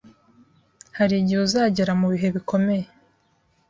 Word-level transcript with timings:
hari 0.97 1.13
igihe 1.21 1.39
uzagera 1.47 1.91
mu 1.99 2.07
bihe 2.13 2.27
bikomeye 2.35 2.85